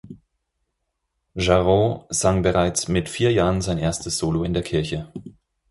Jarreau 1.35 2.07
sang 2.09 2.41
bereits 2.41 2.87
mit 2.87 3.07
vier 3.07 3.31
Jahren 3.33 3.61
sein 3.61 3.77
erstes 3.77 4.17
Solo 4.17 4.43
in 4.43 4.55
der 4.55 4.63
Kirche. 4.63 5.11